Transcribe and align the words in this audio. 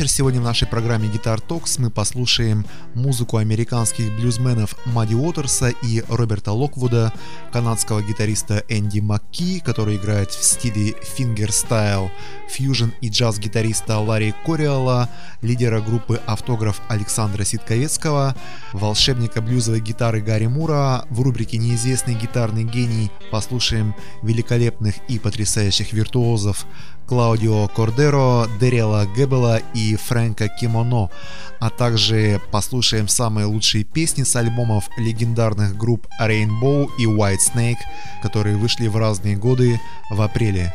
Вечер. 0.00 0.14
Сегодня 0.14 0.40
в 0.40 0.44
нашей 0.44 0.66
программе 0.66 1.08
Guitar 1.08 1.46
Talks 1.46 1.78
мы 1.78 1.90
послушаем 1.90 2.64
музыку 2.94 3.36
американских 3.36 4.10
блюзменов 4.16 4.74
Мадди 4.86 5.12
Уотерса 5.12 5.68
и 5.68 6.02
Роберта 6.08 6.52
Локвуда, 6.52 7.12
канадского 7.52 8.00
гитариста 8.00 8.64
Энди 8.70 9.00
Макки, 9.00 9.58
который 9.60 9.96
играет 9.96 10.30
в 10.30 10.42
стиле 10.42 10.94
fingerstyle, 11.02 12.10
фьюжн 12.48 12.88
и 13.02 13.10
джаз-гитариста 13.10 13.98
Ларри 13.98 14.34
Кориала, 14.46 15.10
лидера 15.42 15.82
группы 15.82 16.18
«Автограф» 16.26 16.80
Александра 16.88 17.44
Ситковецкого, 17.44 18.34
волшебника 18.72 19.42
блюзовой 19.42 19.80
гитары 19.80 20.22
Гэри 20.22 20.46
Мура. 20.46 21.04
В 21.10 21.20
рубрике 21.20 21.58
«Неизвестный 21.58 22.14
гитарный 22.14 22.64
гений» 22.64 23.10
послушаем 23.30 23.94
великолепных 24.22 24.94
и 25.08 25.18
потрясающих 25.18 25.92
виртуозов 25.92 26.64
Клаудио 27.10 27.66
Кордеро, 27.66 28.46
Дерела 28.60 29.04
Гебела 29.04 29.60
и 29.74 29.96
Фрэнка 29.96 30.46
Кимоно, 30.46 31.10
а 31.58 31.68
также 31.68 32.40
послушаем 32.52 33.08
самые 33.08 33.46
лучшие 33.46 33.82
песни 33.82 34.22
с 34.22 34.36
альбомов 34.36 34.88
легендарных 34.96 35.76
групп 35.76 36.06
Rainbow 36.22 36.88
и 37.00 37.06
White 37.06 37.40
Snake, 37.52 37.80
которые 38.22 38.56
вышли 38.56 38.86
в 38.86 38.96
разные 38.96 39.34
годы 39.34 39.80
в 40.08 40.22
апреле 40.22 40.72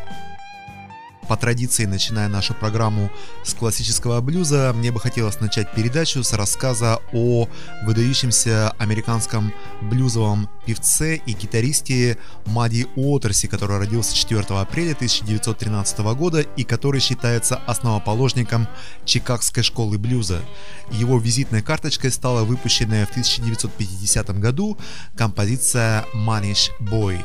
по 1.25 1.37
традиции, 1.37 1.85
начиная 1.85 2.27
нашу 2.27 2.53
программу 2.53 3.11
с 3.43 3.53
классического 3.53 4.21
блюза, 4.21 4.73
мне 4.75 4.91
бы 4.91 4.99
хотелось 4.99 5.39
начать 5.39 5.73
передачу 5.73 6.23
с 6.23 6.33
рассказа 6.33 6.99
о 7.13 7.47
выдающемся 7.83 8.71
американском 8.77 9.53
блюзовом 9.81 10.49
певце 10.65 11.15
и 11.15 11.33
гитаристе 11.33 12.17
Мадди 12.45 12.87
Уотерси, 12.95 13.47
который 13.47 13.77
родился 13.77 14.15
4 14.15 14.41
апреля 14.41 14.93
1913 14.93 15.99
года 16.15 16.41
и 16.41 16.63
который 16.63 17.01
считается 17.01 17.57
основоположником 17.65 18.67
Чикагской 19.05 19.63
школы 19.63 19.97
блюза. 19.97 20.41
Его 20.91 21.17
визитной 21.17 21.61
карточкой 21.61 22.11
стала 22.11 22.43
выпущенная 22.43 23.05
в 23.05 23.11
1950 23.11 24.39
году 24.39 24.77
композиция 25.15 26.05
«Manish 26.13 26.69
Boy» 26.79 27.23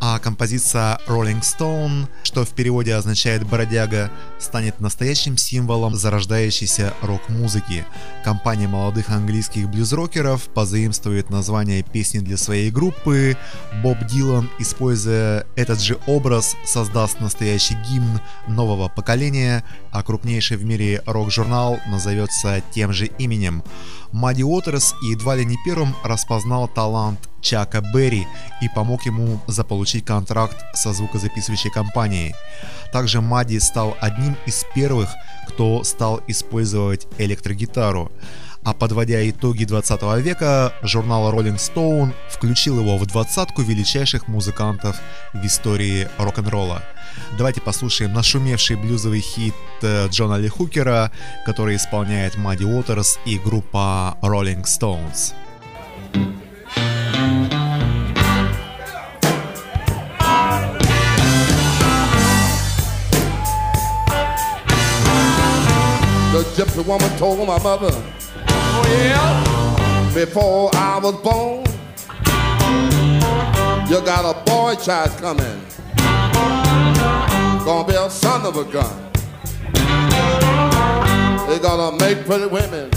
а 0.00 0.18
композиция 0.18 0.98
Rolling 1.06 1.40
Stone, 1.40 2.08
что 2.22 2.44
в 2.44 2.50
переводе 2.50 2.94
означает 2.94 3.44
«бродяга», 3.44 4.10
станет 4.38 4.80
настоящим 4.80 5.36
символом 5.36 5.94
зарождающейся 5.94 6.94
рок-музыки. 7.02 7.84
Компания 8.24 8.68
молодых 8.68 9.10
английских 9.10 9.68
блюз-рокеров 9.68 10.48
позаимствует 10.54 11.30
название 11.30 11.82
песни 11.82 12.20
для 12.20 12.36
своей 12.36 12.70
группы. 12.70 13.36
Боб 13.82 13.98
Дилан, 14.06 14.48
используя 14.58 15.46
этот 15.56 15.80
же 15.80 15.98
образ, 16.06 16.56
создаст 16.64 17.20
настоящий 17.20 17.76
гимн 17.88 18.20
нового 18.46 18.88
поколения, 18.88 19.64
а 19.90 20.02
крупнейший 20.02 20.56
в 20.56 20.64
мире 20.64 21.02
рок-журнал 21.06 21.78
назовется 21.88 22.62
тем 22.72 22.92
же 22.92 23.06
именем. 23.06 23.62
Мадди 24.12 24.42
Уотерс 24.42 24.94
едва 25.02 25.36
ли 25.36 25.44
не 25.44 25.56
первым 25.64 25.94
распознал 26.02 26.68
талант 26.68 27.28
Чака 27.40 27.80
Берри 27.80 28.26
и 28.62 28.68
помог 28.68 29.06
ему 29.06 29.40
заполучить 29.46 30.04
контракт 30.04 30.56
со 30.74 30.92
звукозаписывающей 30.92 31.70
компанией. 31.70 32.34
Также 32.92 33.20
Мадди 33.20 33.58
стал 33.58 33.96
одним 34.00 34.36
из 34.46 34.64
первых, 34.74 35.10
кто 35.48 35.84
стал 35.84 36.20
использовать 36.26 37.06
электрогитару. 37.18 38.10
А 38.64 38.74
подводя 38.74 39.28
итоги 39.28 39.64
20 39.64 40.02
века, 40.22 40.74
журнал 40.82 41.32
Rolling 41.32 41.56
Stone 41.56 42.12
включил 42.38 42.80
его 42.80 42.96
в 42.96 43.06
двадцатку 43.06 43.62
величайших 43.62 44.28
музыкантов 44.28 44.96
в 45.32 45.44
истории 45.44 46.08
рок-н-ролла. 46.18 46.82
Давайте 47.36 47.60
послушаем 47.60 48.12
нашумевший 48.12 48.76
блюзовый 48.76 49.20
хит 49.20 49.54
э, 49.82 50.06
Джона 50.08 50.36
Ли 50.36 50.48
Хукера, 50.48 51.10
который 51.44 51.76
исполняет 51.76 52.36
Мадди 52.36 52.64
Уотерс 52.64 53.18
и 53.24 53.38
группа 53.38 54.16
Rolling 54.22 54.64
Stones. 54.64 55.34
The 66.32 66.44
gypsy 66.56 66.84
woman 66.86 67.10
told 67.18 67.44
my 67.48 67.58
mother, 67.62 67.90
Yeah, 68.86 70.14
before 70.14 70.70
I 70.74 70.98
was 71.02 71.14
born, 71.22 71.64
you 73.90 74.00
got 74.04 74.24
a 74.24 74.44
boy 74.44 74.74
child 74.76 75.10
coming 75.18 75.68
gonna 77.68 77.86
be 77.86 77.94
a 77.94 78.08
son 78.08 78.46
of 78.46 78.56
a 78.56 78.64
gun. 78.64 79.12
They're 81.46 81.58
gonna 81.58 81.98
make 81.98 82.24
pretty 82.24 82.46
women 82.46 82.90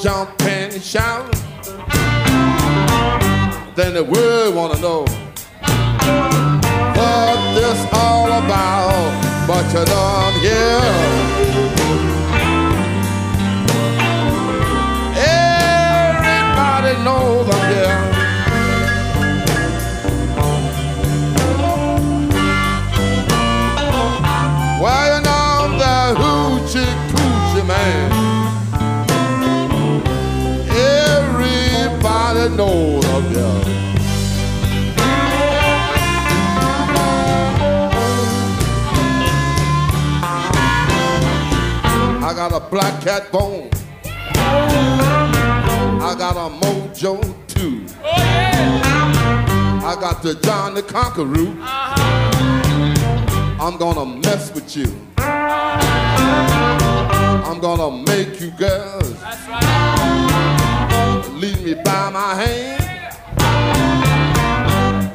jump 0.00 0.40
and 0.40 0.82
shout. 0.82 1.30
Then 3.76 3.92
the 3.92 4.04
world 4.08 4.54
wanna 4.54 4.80
know 4.80 5.00
what 6.96 7.54
this 7.54 7.86
all 7.92 8.28
about. 8.28 9.46
But 9.46 9.66
you 9.74 9.84
know 9.84 10.04
I'm 10.24 11.31
black 42.72 43.00
cat 43.02 43.30
bone. 43.30 43.68
I 46.00 46.14
got 46.16 46.36
a 46.38 46.48
mojo 46.64 47.20
too. 47.46 47.84
Oh, 48.02 48.16
yeah. 48.16 49.82
I 49.84 49.94
got 50.00 50.22
the 50.22 50.34
John 50.36 50.72
the 50.72 50.82
Conqueror. 50.82 51.48
Uh-huh. 51.60 51.98
I'm 53.60 53.76
gonna 53.76 54.06
mess 54.06 54.54
with 54.54 54.74
you. 54.74 54.90
I'm 57.46 57.60
gonna 57.60 57.90
make 58.06 58.40
you 58.40 58.50
girls. 58.52 59.20
That's 59.20 59.48
right 59.48 61.28
lead 61.34 61.62
me 61.62 61.74
by 61.74 62.08
my 62.08 62.34
hand, 62.34 62.82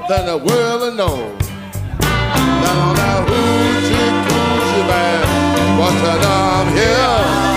then 0.07 0.27
the 0.27 0.37
world 0.37 0.81
will 0.81 0.93
know 0.93 1.37
hoochie 2.61 3.25
coochie 3.27 3.56
Notre 5.87 6.19
Dame 6.19 6.75
here. 6.75 7.56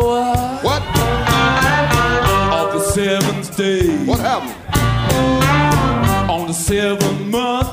Hour. 0.00 0.60
What? 0.62 0.82
Of 2.52 2.72
the 2.72 2.80
seventh 2.80 3.56
day. 3.56 4.04
What 4.04 4.20
happened? 4.20 4.54
On 6.30 6.46
the 6.46 6.52
seventh 6.52 7.26
month. 7.26 7.68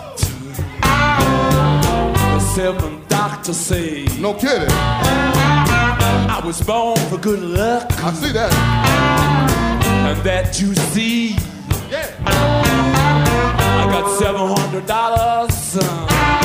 The 0.82 2.40
seventh 2.40 3.08
doctor 3.08 3.54
say. 3.54 4.06
No 4.20 4.34
kidding. 4.34 4.70
I 4.70 6.42
was 6.44 6.62
born 6.62 6.98
for 7.10 7.18
good 7.18 7.40
luck. 7.42 7.92
I 8.04 8.12
see 8.14 8.32
that. 8.34 8.54
And 10.08 10.20
that 10.24 10.60
you 10.60 10.76
see. 10.76 11.36
Yeah. 11.90 12.14
I 12.26 13.88
got 13.92 14.10
seven 14.20 14.48
hundred 14.48 14.86
dollars. 14.86 15.78
Uh, 15.78 16.37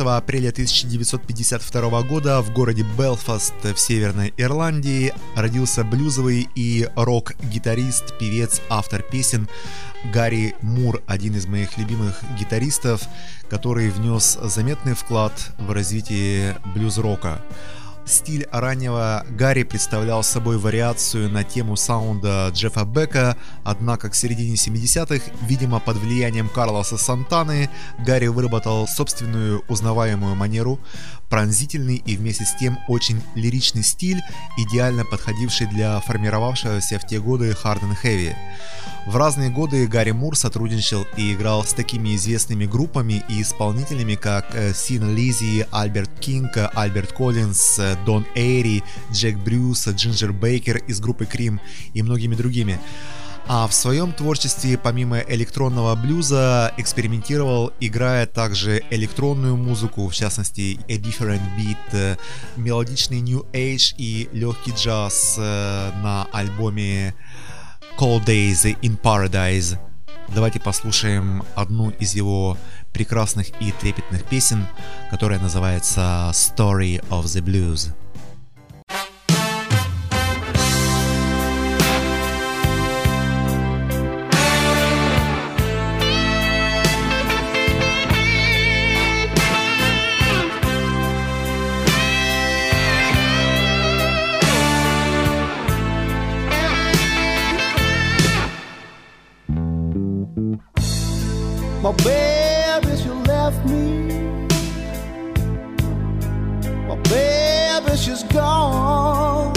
4 0.00 0.16
апреля 0.16 0.48
1952 0.48 2.02
года 2.04 2.40
в 2.40 2.54
городе 2.54 2.86
Белфаст 2.96 3.52
в 3.62 3.76
Северной 3.78 4.32
Ирландии 4.38 5.12
родился 5.36 5.84
блюзовый 5.84 6.48
и 6.54 6.88
рок-гитарист, 6.96 8.16
певец, 8.18 8.62
автор 8.70 9.02
песен 9.02 9.46
Гарри 10.10 10.54
Мур, 10.62 11.02
один 11.06 11.36
из 11.36 11.44
моих 11.44 11.76
любимых 11.76 12.22
гитаристов, 12.38 13.02
который 13.50 13.90
внес 13.90 14.38
заметный 14.42 14.94
вклад 14.94 15.34
в 15.58 15.70
развитие 15.70 16.56
блюз-рока. 16.74 17.42
Стиль 18.10 18.46
раннего 18.50 19.24
Гарри 19.30 19.62
представлял 19.62 20.22
собой 20.22 20.58
вариацию 20.58 21.30
на 21.30 21.44
тему 21.44 21.76
саунда 21.76 22.50
Джеффа 22.52 22.84
Бека, 22.84 23.36
однако 23.62 24.10
к 24.10 24.14
середине 24.14 24.54
70-х, 24.54 25.30
видимо 25.42 25.78
под 25.78 25.96
влиянием 25.96 26.48
Карлоса 26.48 26.98
Сантаны, 26.98 27.70
Гарри 27.98 28.26
выработал 28.26 28.88
собственную 28.88 29.64
узнаваемую 29.68 30.34
манеру, 30.34 30.80
пронзительный 31.30 32.02
и 32.04 32.16
вместе 32.16 32.44
с 32.44 32.54
тем 32.56 32.78
очень 32.88 33.22
лиричный 33.34 33.82
стиль, 33.82 34.20
идеально 34.58 35.04
подходивший 35.04 35.68
для 35.68 36.00
формировавшегося 36.00 36.98
в 36.98 37.06
те 37.06 37.20
годы 37.20 37.56
Hard 37.62 37.80
and 37.82 37.96
Heavy. 38.02 38.34
В 39.06 39.16
разные 39.16 39.48
годы 39.48 39.86
Гарри 39.86 40.10
Мур 40.10 40.36
сотрудничал 40.36 41.06
и 41.16 41.32
играл 41.32 41.64
с 41.64 41.72
такими 41.72 42.14
известными 42.16 42.66
группами 42.66 43.24
и 43.30 43.40
исполнителями, 43.40 44.14
как 44.14 44.54
э, 44.54 44.74
Син 44.74 45.16
Лизи, 45.16 45.66
Альберт 45.70 46.10
Кинг, 46.20 46.50
Альберт 46.74 47.12
Коллинз, 47.12 47.78
э, 47.78 47.96
Дон 48.04 48.26
Эйри, 48.34 48.82
Джек 49.10 49.38
Брюс, 49.38 49.88
Джинджер 49.88 50.32
Бейкер 50.32 50.78
из 50.86 51.00
группы 51.00 51.24
Крим 51.24 51.60
и 51.94 52.02
многими 52.02 52.34
другими. 52.34 52.78
А 53.52 53.66
в 53.66 53.74
своем 53.74 54.12
творчестве, 54.12 54.78
помимо 54.78 55.18
электронного 55.18 55.96
блюза, 55.96 56.72
экспериментировал, 56.76 57.72
играя 57.80 58.24
также 58.26 58.84
электронную 58.90 59.56
музыку, 59.56 60.06
в 60.06 60.14
частности, 60.14 60.78
A 60.88 60.98
Different 60.98 61.42
Beat, 61.58 61.76
э, 61.90 62.16
мелодичный 62.54 63.20
New 63.20 63.44
Age 63.52 63.96
и 63.98 64.28
легкий 64.30 64.70
джаз 64.70 65.34
э, 65.36 65.90
на 66.00 66.28
альбоме 66.32 67.12
Cold 67.98 68.24
Days 68.24 68.78
in 68.82 68.96
Paradise. 68.96 69.76
Давайте 70.28 70.60
послушаем 70.60 71.42
одну 71.56 71.90
из 71.90 72.14
его 72.14 72.56
прекрасных 72.92 73.48
и 73.60 73.72
трепетных 73.72 74.22
песен, 74.26 74.64
которая 75.10 75.40
называется 75.40 76.30
Story 76.34 77.04
of 77.08 77.24
the 77.24 77.42
Blues. 77.42 77.92
My 101.90 101.96
baby, 102.04 102.96
she 102.96 103.08
left 103.08 103.66
me. 103.66 104.38
My 106.86 106.94
baby, 107.10 107.96
she's 107.96 108.22
gone. 108.22 109.52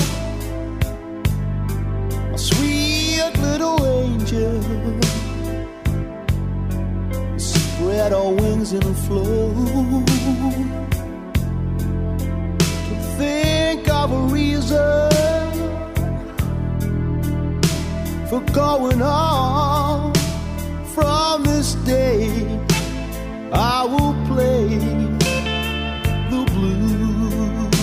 My 2.32 2.36
sweet 2.36 3.34
little 3.38 3.86
angel. 3.86 4.64
Spread 7.38 8.12
her 8.14 8.30
wings 8.32 8.72
and 8.72 8.98
flew. 9.06 10.04
To 12.88 12.96
think 13.20 13.88
of 13.90 14.12
a 14.12 14.22
reason 14.34 15.12
for 18.28 18.42
going 18.52 19.04
on 19.04 19.93
this 21.64 21.76
day 21.86 22.28
I 23.54 23.86
will 23.86 24.16
play 24.28 24.68
the 26.32 26.42
blues. 26.54 27.78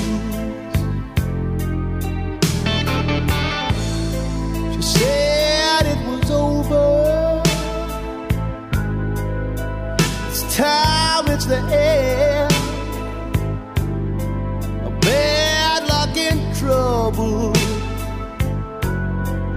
She 4.75 4.83
said 4.83 5.87
it 5.95 6.01
was 6.09 6.31
over. 6.31 7.43
It's 10.29 10.43
time, 10.55 11.29
it's 11.29 11.47
the 11.47 11.61
end. 11.73 12.53
Bad 15.01 15.81
luck 15.89 16.15
and 16.29 16.55
trouble 16.55 17.55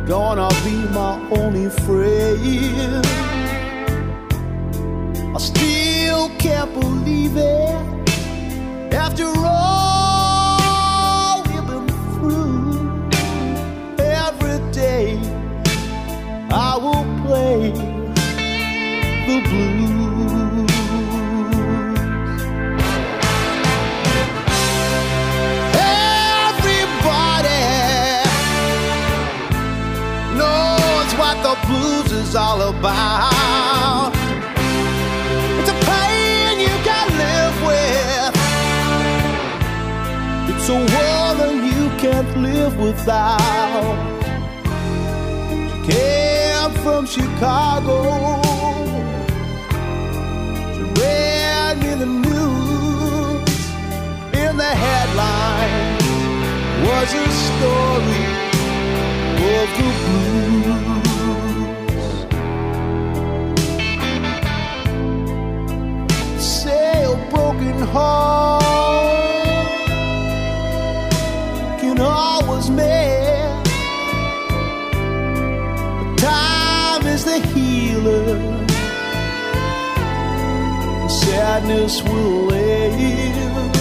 gonna 0.08 0.50
be 0.64 0.76
my 0.94 1.14
only 1.40 1.70
friend. 1.70 3.33
Can't 6.44 6.74
believe 6.74 7.38
it. 7.38 8.94
After 8.94 9.32
all 9.46 11.42
we've 11.44 11.66
been 11.66 11.88
through, 12.16 13.10
every 13.98 14.60
day 14.74 15.18
I 16.52 16.76
will 16.84 17.06
play 17.26 17.72
the 19.28 19.38
blues. 19.48 20.72
Everybody 26.52 27.64
knows 30.38 31.10
what 31.22 31.36
the 31.42 31.56
blues 31.68 32.12
is 32.12 32.36
all 32.36 32.62
about. 32.64 33.33
A 40.76 41.36
that 41.40 41.56
you 41.72 41.90
can't 42.04 42.32
live 42.38 42.76
without. 42.80 43.96
She 45.70 45.78
came 45.92 46.72
from 46.84 47.06
Chicago. 47.06 47.98
She 50.74 50.84
read 51.00 51.76
me 51.84 51.92
the 52.04 52.10
news 52.28 53.56
in 54.44 54.52
the 54.58 54.74
headline 54.86 55.98
was 56.88 57.10
a 57.14 57.28
story 57.48 58.26
of 59.54 59.68
the 59.78 59.90
blues. 60.06 61.64
Say 66.42 67.04
a 67.06 67.16
broken 67.32 67.78
heart 67.94 68.83
mend. 72.70 73.66
But 75.98 76.18
time 76.18 77.08
is 77.08 77.24
the 77.26 77.40
healer. 77.54 78.38
Sadness 81.10 82.04
will 82.04 82.54
end. 82.54 83.74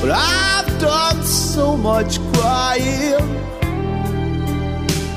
But 0.00 0.10
I've 0.12 0.80
done 0.80 1.22
so 1.24 1.76
much 1.76 2.18
crying. 2.32 3.28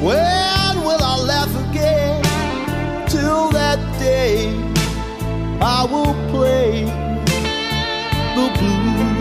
When 0.01 0.73
will 0.85 1.01
I 1.01 1.15
laugh 1.31 1.53
again? 1.69 2.21
Till 3.07 3.49
that 3.51 3.79
day, 3.99 4.53
I 5.61 5.85
will 5.85 6.13
play 6.31 6.83
the 8.35 8.47
blues. 8.59 9.12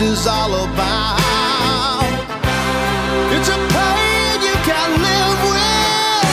Is 0.00 0.26
all 0.26 0.54
about. 0.64 2.02
It's 3.34 3.48
a 3.48 3.58
pain 3.74 4.40
you 4.48 4.56
can't 4.68 4.94
live 5.08 5.40
with. 5.52 6.28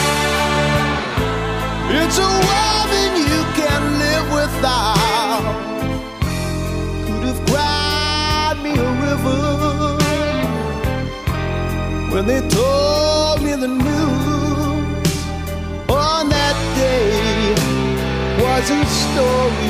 It's 2.00 2.18
a 2.18 2.30
woman 2.48 3.10
you 3.32 3.42
can't 3.58 3.88
live 4.02 4.26
without. 4.38 5.44
Could 7.04 7.24
have 7.30 7.40
cried 7.50 8.56
me 8.64 8.72
a 8.72 8.90
river 9.06 9.42
when 12.12 12.24
they 12.26 12.40
told 12.48 13.42
me 13.42 13.52
the 13.54 13.68
news 13.68 15.12
on 15.90 16.28
that 16.30 16.56
day 16.74 17.54
was 18.42 18.70
a 18.70 18.82
story 19.02 19.67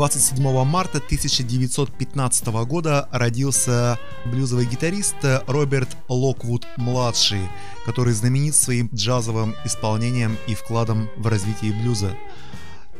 ...27 0.00 0.64
марта 0.64 0.96
1915 0.96 2.46
года 2.64 3.06
родился 3.12 3.98
блюзовый 4.24 4.64
гитарист 4.64 5.16
Роберт 5.46 5.94
Локвуд-младший, 6.08 7.46
который 7.84 8.14
знаменит 8.14 8.54
своим 8.54 8.88
джазовым 8.94 9.54
исполнением 9.66 10.38
и 10.46 10.54
вкладом 10.54 11.10
в 11.16 11.26
развитие 11.26 11.74
блюза. 11.74 12.16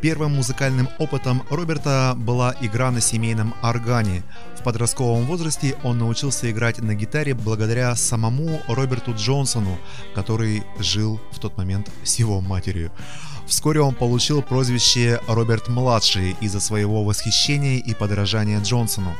Первым 0.03 0.37
музыкальным 0.37 0.91
опытом 0.99 1.43
Роберта 1.49 2.13
была 2.19 2.55
игра 2.61 2.91
на 2.91 3.01
семейном 3.01 3.55
органе. 3.63 4.23
В 4.59 4.63
подростковом 4.63 5.25
возрасте 5.25 5.79
он 5.83 5.97
научился 5.99 6.51
играть 6.51 6.81
на 6.81 6.95
гитаре 6.95 7.33
благодаря 7.33 7.97
самому 7.97 8.61
Роберту 8.69 9.15
Джонсону, 9.15 9.79
который 10.15 10.65
жил 10.79 11.19
в 11.33 11.39
тот 11.39 11.57
момент 11.57 11.91
с 12.05 12.17
его 12.17 12.43
матерью. 12.43 12.93
Вскоре 13.51 13.81
он 13.81 13.97
получил 13.97 14.43
прозвище 14.43 15.21
Роберт-младший 15.27 16.37
из-за 16.41 16.61
своего 16.61 17.03
восхищения 17.03 17.79
и 17.79 17.95
подражания 17.95 18.61
Джонсону. 18.61 19.13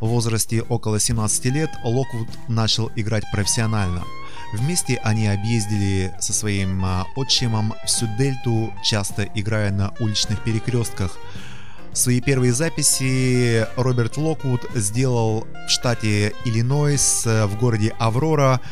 В 0.00 0.06
возрасте 0.06 0.62
около 0.62 0.98
17 0.98 1.44
лет 1.46 1.70
Локвуд 1.84 2.28
начал 2.48 2.90
играть 2.96 3.24
профессионально. 3.30 4.02
Вместе 4.54 4.98
они 5.04 5.28
объездили 5.28 6.14
со 6.18 6.32
своим 6.32 6.82
а, 6.82 7.06
отчимом 7.14 7.74
всю 7.84 8.06
дельту, 8.18 8.72
часто 8.82 9.28
играя 9.34 9.70
на 9.70 9.92
уличных 10.00 10.42
перекрестках. 10.42 11.18
Свои 11.92 12.22
первые 12.22 12.54
записи 12.54 13.66
Роберт 13.76 14.16
Локвуд 14.16 14.62
сделал 14.74 15.46
в 15.66 15.70
штате 15.70 16.32
Иллинойс 16.46 17.26
в 17.26 17.56
городе 17.60 17.94
Аврора, 17.98 18.62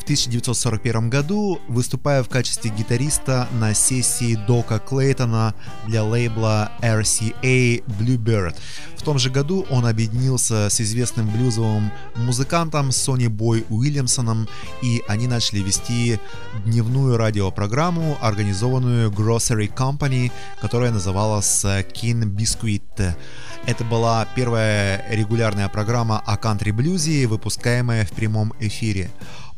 в 0.00 0.02
1941 0.02 1.10
году, 1.10 1.60
выступая 1.68 2.22
в 2.22 2.28
качестве 2.28 2.70
гитариста 2.70 3.46
на 3.52 3.74
сессии 3.74 4.34
Дока 4.46 4.78
Клейтона 4.78 5.54
для 5.86 6.02
лейбла 6.02 6.72
RCA 6.80 7.84
Bluebird. 7.84 8.56
В 8.96 9.02
том 9.02 9.18
же 9.18 9.30
году 9.30 9.66
он 9.70 9.86
объединился 9.86 10.68
с 10.68 10.80
известным 10.80 11.28
блюзовым 11.30 11.90
музыкантом 12.16 12.92
Сони 12.92 13.28
Бой 13.28 13.64
Уильямсоном, 13.70 14.48
и 14.82 15.02
они 15.08 15.26
начали 15.26 15.60
вести 15.60 16.18
дневную 16.64 17.16
радиопрограмму, 17.16 18.18
организованную 18.20 19.10
Grocery 19.10 19.72
Company, 19.72 20.30
которая 20.60 20.90
называлась 20.90 21.64
King 21.64 22.24
Biscuit. 22.24 23.14
Это 23.66 23.84
была 23.84 24.26
первая 24.34 25.04
регулярная 25.10 25.68
программа 25.68 26.18
о 26.18 26.36
кантри-блюзе, 26.36 27.26
выпускаемая 27.26 28.04
в 28.04 28.10
прямом 28.12 28.52
эфире. 28.58 29.10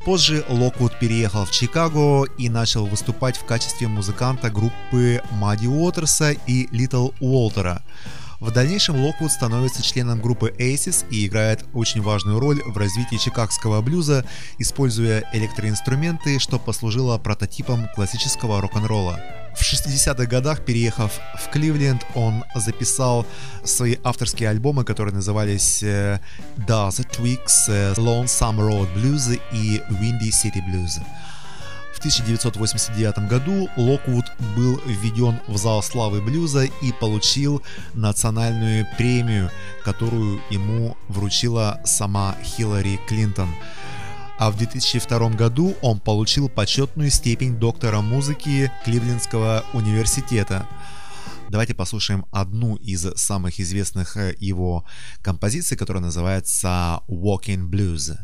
Позже 0.05 0.45
Локвуд 0.49 0.99
переехал 0.99 1.45
в 1.45 1.53
Чикаго 1.53 2.25
и 2.37 2.49
начал 2.49 2.87
выступать 2.87 3.37
в 3.37 3.45
качестве 3.45 3.87
музыканта 3.87 4.51
группы 4.51 5.23
Мадди 5.31 5.69
Уотерса 5.69 6.33
и 6.33 6.67
Литл 6.73 7.11
Уолтера. 7.21 7.85
В 8.41 8.51
дальнейшем 8.51 8.97
Локвуд 8.97 9.31
становится 9.31 9.81
членом 9.85 10.21
группы 10.21 10.53
Aces 10.59 11.07
и 11.09 11.25
играет 11.25 11.65
очень 11.73 12.03
важную 12.03 12.41
роль 12.41 12.61
в 12.67 12.77
развитии 12.77 13.15
чикагского 13.15 13.81
блюза, 13.81 14.27
используя 14.59 15.23
электроинструменты, 15.33 16.41
что 16.41 16.59
послужило 16.59 17.17
прототипом 17.19 17.87
классического 17.95 18.61
рок-н-ролла. 18.61 19.21
В 19.55 19.61
60-х 19.63 20.27
годах, 20.27 20.65
переехав 20.65 21.21
в 21.39 21.49
Кливленд, 21.51 22.07
он 22.15 22.45
записал 22.55 23.27
свои 23.65 23.97
авторские 24.03 24.49
альбомы, 24.49 24.85
которые 24.85 25.15
назывались 25.15 25.83
э, 25.83 26.21
Does 26.57 27.07
Twix, 27.11 27.69
э, 27.69 27.93
Lonesome 27.95 28.59
Road 28.59 28.89
Blues 28.95 29.39
и 29.53 29.83
Windy 29.91 30.31
City 30.31 30.61
Blues. 30.67 31.01
В 31.95 31.99
1989 31.99 33.29
году 33.29 33.69
Локвуд 33.77 34.25
был 34.57 34.81
введен 34.87 35.39
в 35.47 35.57
зал 35.57 35.83
славы 35.83 36.21
блюза 36.21 36.65
и 36.65 36.93
получил 37.01 37.63
национальную 37.95 38.87
премию, 38.97 39.51
которую 39.85 40.41
ему 40.51 40.97
вручила 41.09 41.81
сама 41.85 42.35
Хиллари 42.43 42.99
Клинтон– 43.07 43.55
а 44.43 44.51
в 44.51 44.57
2002 44.57 45.29
году 45.37 45.77
он 45.83 46.01
получил 46.01 46.49
почетную 46.49 47.11
степень 47.11 47.61
доктора 47.61 48.01
музыки 48.01 48.73
Кливлендского 48.85 49.65
университета. 49.73 50.67
Давайте 51.49 51.77
послушаем 51.77 52.27
одну 52.33 52.75
из 52.75 53.03
самых 53.15 53.61
известных 53.61 54.17
э, 54.17 54.35
его 54.41 54.85
композиций, 55.23 55.77
которая 55.77 56.03
называется 56.03 57.03
Walking 57.09 57.71
Blues. 57.71 58.17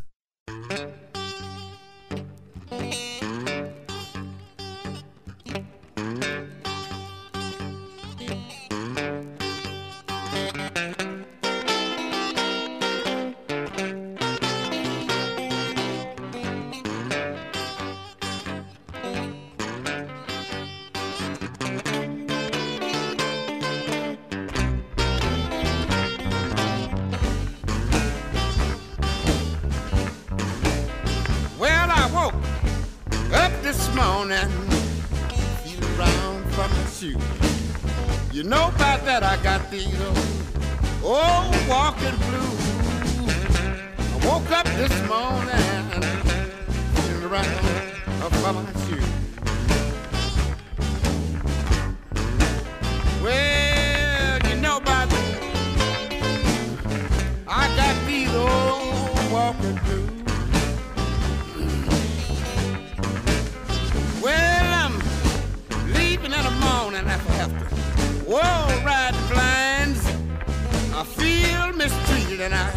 and 72.40 72.55
I 72.55 72.70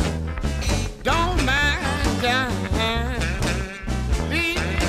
don't 1.03 1.37
mind 1.45 1.85
uh-huh. 1.85 2.21
dying. 2.21 3.21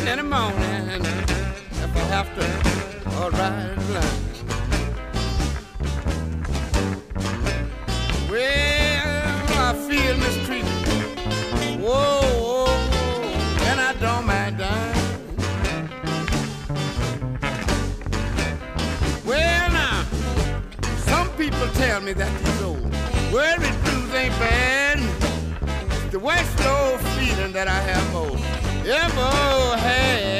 In 0.09 0.17
the 0.17 0.23
morning 0.23 1.05
if 1.85 1.97
I 1.97 2.05
have 2.15 2.35
to. 2.35 2.43
Well, 8.31 8.49
I 9.59 9.75
feel 9.89 10.17
mistreated. 10.17 10.69
Whoa, 11.81 12.67
and 13.69 13.79
I 13.81 13.93
don't 14.01 14.27
mind 14.27 14.59
dying. 14.59 15.39
Well, 19.27 19.71
now, 19.71 20.05
some 21.05 21.29
people 21.37 21.69
tell 21.75 22.01
me 22.01 22.13
that 22.15 22.52
ain't 24.23 24.39
bad. 24.39 24.99
It's 25.91 26.13
the 26.13 26.19
West 26.19 26.67
old 26.67 27.01
feeling 27.17 27.53
that 27.53 27.67
I 27.67 27.81
have 27.91 28.13
most 28.13 28.45
ever 28.87 29.77
had. 29.79 30.32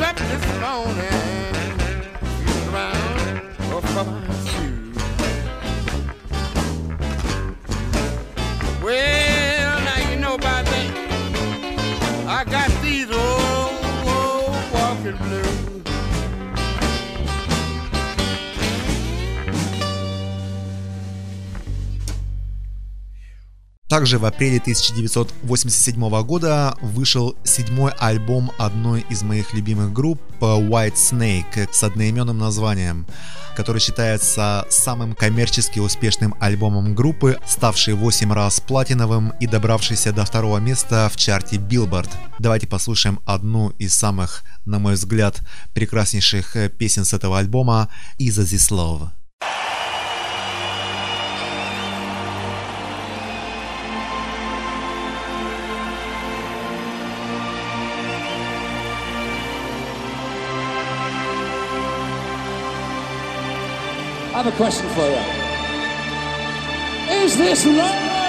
slept 0.00 0.18
this 0.18 0.60
morning. 0.60 1.39
Также 24.00 24.18
в 24.18 24.24
апреле 24.24 24.56
1987 24.60 26.22
года 26.22 26.74
вышел 26.80 27.36
седьмой 27.44 27.92
альбом 27.98 28.50
одной 28.56 29.04
из 29.10 29.22
моих 29.22 29.52
любимых 29.52 29.92
групп 29.92 30.22
White 30.40 30.94
Snake 30.94 31.68
с 31.70 31.82
одноименным 31.82 32.38
названием, 32.38 33.06
который 33.54 33.78
считается 33.78 34.64
самым 34.70 35.12
коммерчески 35.12 35.80
успешным 35.80 36.34
альбомом 36.40 36.94
группы, 36.94 37.38
ставший 37.46 37.92
8 37.92 38.32
раз 38.32 38.60
платиновым 38.60 39.34
и 39.38 39.46
добравшийся 39.46 40.14
до 40.14 40.24
второго 40.24 40.56
места 40.56 41.10
в 41.12 41.18
чарте 41.18 41.56
Billboard. 41.56 42.08
Давайте 42.38 42.66
послушаем 42.66 43.20
одну 43.26 43.68
из 43.78 43.92
самых, 43.92 44.44
на 44.64 44.78
мой 44.78 44.94
взгляд, 44.94 45.42
прекраснейших 45.74 46.56
песен 46.78 47.04
с 47.04 47.12
этого 47.12 47.38
альбома 47.38 47.90
«Is 48.18 48.38
This 48.38 48.70
Love». 48.70 49.10
Have 64.42 64.54
a 64.54 64.56
question 64.56 64.88
for 64.90 65.02
you. 65.02 65.16
Is 67.24 67.36
this 67.36 67.66
love? 67.66 68.19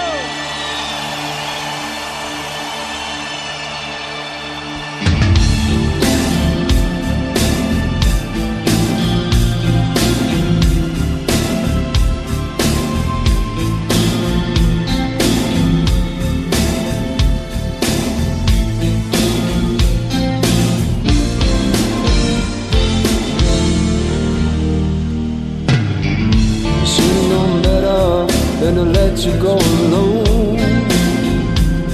You 29.26 29.34
go 29.40 29.56
alone. 29.56 30.58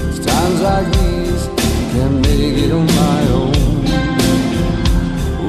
It's 0.07 0.19
times 0.25 0.61
like 0.61 0.87
these, 0.93 1.47
can't 1.91 2.21
make 2.21 2.57
it 2.63 2.71
on 2.71 2.85
my 2.85 3.27
own. 3.39 3.51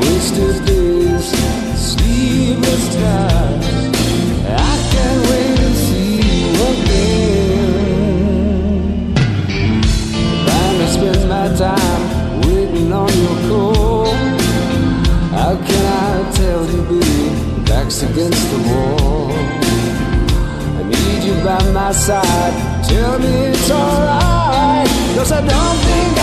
Wasted 0.01 0.65
days, 0.67 1.27
sleepless 1.79 2.95
nights. 2.97 3.69
I 4.45 4.77
can't 4.93 5.21
wait 5.31 5.57
to 5.57 5.71
see 5.75 6.17
you 6.19 6.53
again. 6.73 7.15
To 10.79 10.87
spend 10.89 11.23
my 11.29 11.47
time 11.55 12.03
waiting 12.49 12.93
on 12.93 13.13
your 13.23 13.39
call. 13.49 14.07
How 15.31 15.53
can 15.69 15.85
I 15.87 16.33
tell 16.33 16.63
you, 16.73 16.83
baby? 16.91 17.65
Back's 17.67 18.03
against 18.03 18.45
the 18.51 18.59
wall. 18.69 18.98
By 21.45 21.63
my 21.73 21.93
side. 21.93 22.85
Tell 22.89 23.19
me 23.19 23.47
it's 23.47 23.71
alright. 23.71 24.89
Cause 25.17 25.33
I 25.33 25.41
don't 25.41 25.79
think 25.87 26.18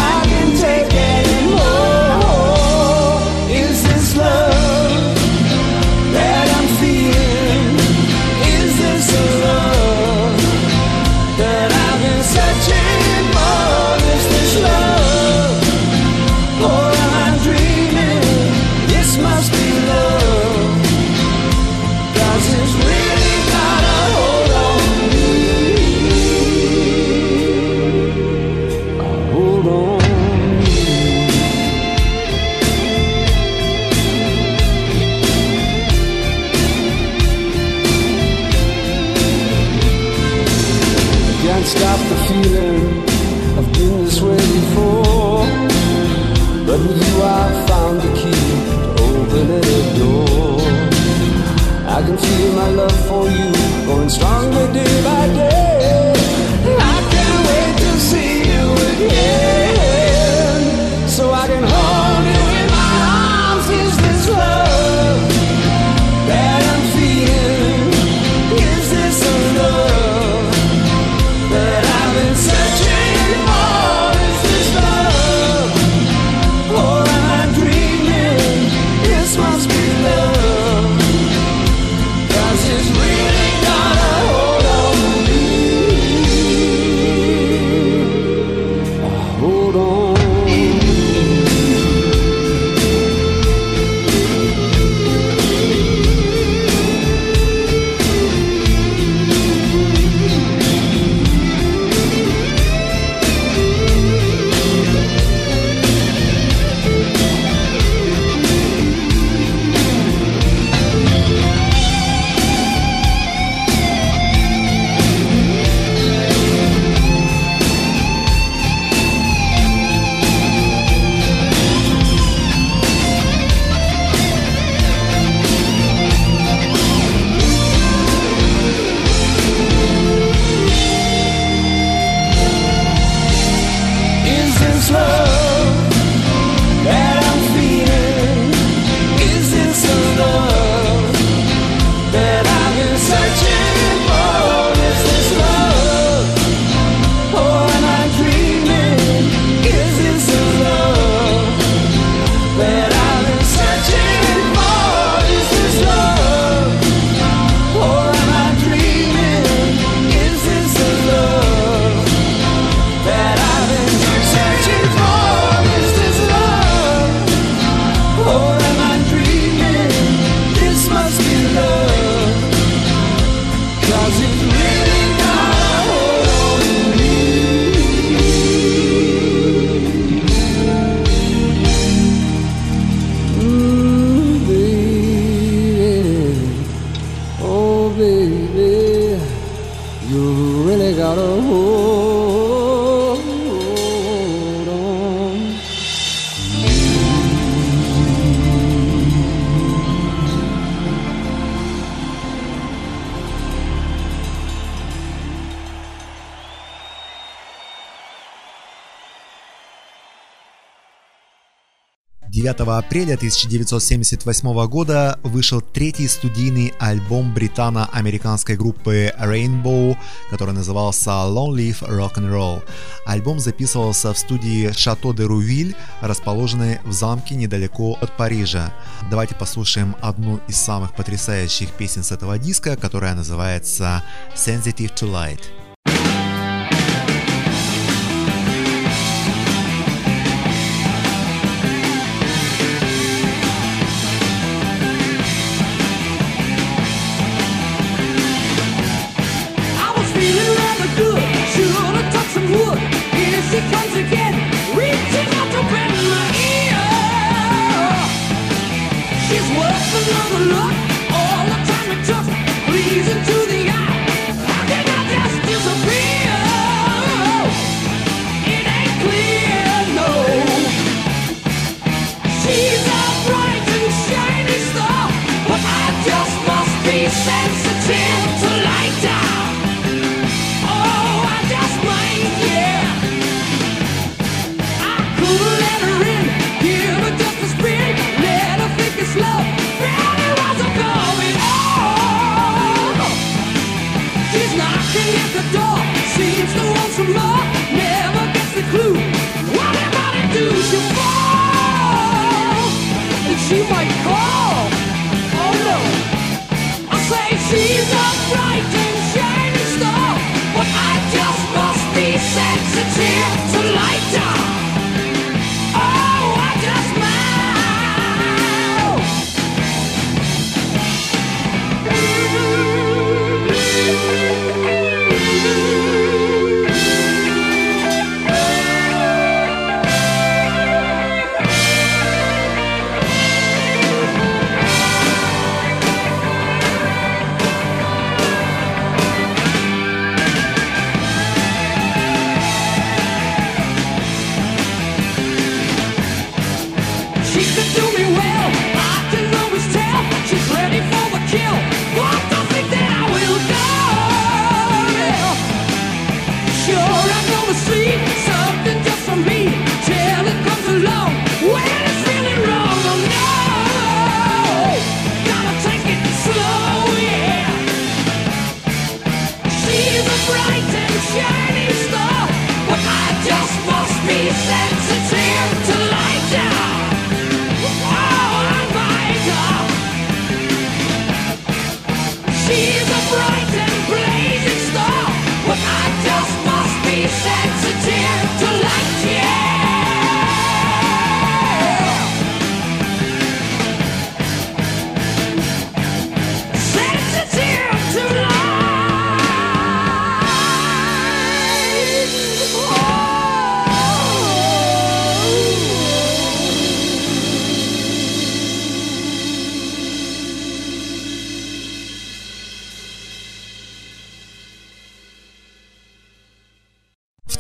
9 212.58 212.70
апреля 212.70 213.16
1978 213.16 214.68
года 214.68 215.20
вышел 215.24 215.62
третий 215.62 216.08
студийный 216.08 216.74
альбом 216.80 217.34
британо-американской 217.34 218.56
группы 218.56 219.14
Rainbow, 219.20 219.98
который 220.30 220.54
назывался 220.54 221.10
Long 221.10 221.54
Live 221.54 221.82
Roll. 221.82 222.64
Альбом 223.06 223.40
записывался 223.40 224.14
в 224.14 224.18
студии 224.18 224.72
Шато 224.72 225.14
де 225.14 225.24
Рувиль, 225.24 225.76
расположенной 226.02 226.80
в 226.86 226.94
замке 226.94 227.36
недалеко 227.36 227.98
от 228.02 228.16
Парижа. 228.16 228.74
Давайте 229.10 229.36
послушаем 229.36 229.96
одну 230.02 230.40
из 230.48 230.56
самых 230.56 230.96
потрясающих 230.96 231.72
песен 231.72 232.04
с 232.04 232.12
этого 232.12 232.38
диска, 232.38 232.78
которая 232.78 233.16
называется 233.16 234.02
Sensitive 234.36 234.94
to 234.94 235.12
Light. 235.12 235.65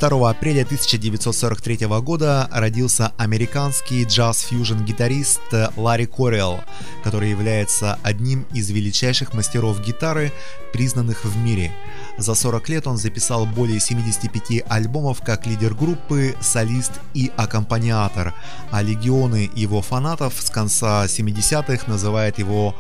Апреля 0.03 0.63
1943 0.63 1.88
года 2.01 2.49
родился 2.51 3.13
американский 3.17 4.03
джаз-фьюжн-гитарист 4.03 5.73
Ларри 5.77 6.05
Корриэл, 6.05 6.60
который 7.03 7.29
является 7.29 7.97
одним 8.03 8.45
из 8.53 8.69
величайших 8.69 9.34
мастеров 9.34 9.81
гитары, 9.81 10.31
признанных 10.73 11.23
в 11.23 11.38
мире. 11.38 11.71
За 12.17 12.36
40 12.36 12.69
лет 12.69 12.88
он 12.88 12.97
записал 12.97 13.45
более 13.45 13.79
75 13.79 14.63
альбомов 14.67 15.21
как 15.21 15.45
лидер 15.45 15.73
группы, 15.73 16.36
солист 16.41 16.93
и 17.13 17.31
аккомпаниатор, 17.38 18.34
а 18.71 18.81
легионы 18.81 19.49
его 19.55 19.81
фанатов 19.81 20.34
с 20.39 20.49
конца 20.49 21.05
70-х 21.05 21.86
называют 21.88 22.39
его 22.39 22.75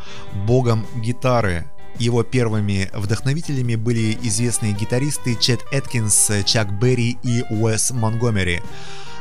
«богом 0.45 0.85
гитары», 0.97 1.69
его 1.99 2.23
первыми 2.23 2.89
вдохновителями 2.93 3.75
были 3.75 4.17
известные 4.23 4.73
гитаристы 4.73 5.35
Чет 5.39 5.61
Эткинс, 5.71 6.31
Чак 6.45 6.71
Берри 6.79 7.17
и 7.23 7.43
Уэс 7.49 7.91
Монгомери. 7.91 8.61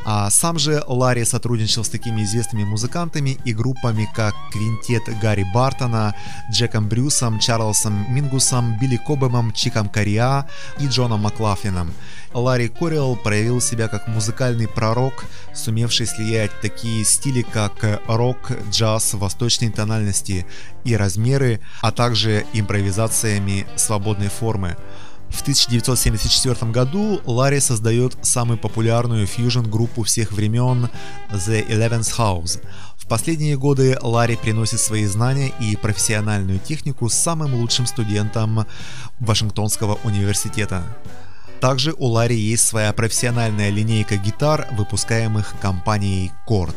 А 0.04 0.28
сам 0.30 0.58
же 0.58 0.82
Ларри 0.86 1.24
сотрудничал 1.24 1.82
с 1.82 1.88
такими 1.88 2.22
известными 2.22 2.64
музыкантами 2.64 3.38
и 3.44 3.54
группами, 3.54 4.08
как 4.14 4.34
квинтет 4.52 5.02
Гарри 5.20 5.46
Бартона, 5.54 6.14
Джеком 6.50 6.88
Брюсом, 6.88 7.38
Чарльзом 7.38 8.12
Мингусом, 8.14 8.78
Билли 8.78 8.96
Кобемом, 8.96 9.52
Чиком 9.52 9.88
Кориа 9.88 10.46
и 10.78 10.86
Джоном 10.86 11.20
Маклафлином. 11.20 11.92
Ларри 12.34 12.68
Корилл 12.68 13.16
проявил 13.16 13.60
себя 13.60 13.88
как 13.88 14.08
музыкальный 14.08 14.66
пророк, 14.66 15.24
сумевший 15.54 16.06
слиять 16.06 16.50
такие 16.60 17.04
стили, 17.04 17.42
как 17.42 18.00
рок, 18.06 18.50
джаз, 18.70 19.14
восточные 19.14 19.70
тональности 19.70 20.44
и 20.84 20.96
размеры, 20.96 21.60
а 21.80 21.92
также 21.92 22.44
импровизациями 22.52 23.66
свободной 23.76 24.28
формы. 24.28 24.76
В 25.28 25.42
1974 25.42 26.70
году 26.70 27.20
Ларри 27.24 27.60
создает 27.60 28.16
самую 28.22 28.58
популярную 28.58 29.26
фьюжн-группу 29.26 30.02
всех 30.02 30.32
времен 30.32 30.88
The 31.30 31.66
Eleventh 31.68 32.16
House. 32.16 32.62
В 32.96 33.06
последние 33.06 33.58
годы 33.58 33.98
Ларри 34.00 34.36
приносит 34.36 34.80
свои 34.80 35.04
знания 35.06 35.52
и 35.60 35.76
профессиональную 35.76 36.58
технику 36.58 37.08
самым 37.08 37.54
лучшим 37.54 37.86
студентам 37.86 38.66
Вашингтонского 39.20 39.98
университета. 40.04 40.84
Также 41.60 41.94
у 41.96 42.06
Ларри 42.06 42.36
есть 42.36 42.64
своя 42.64 42.92
профессиональная 42.92 43.70
линейка 43.70 44.16
гитар, 44.16 44.68
выпускаемых 44.72 45.54
компанией 45.60 46.30
Chord. 46.46 46.76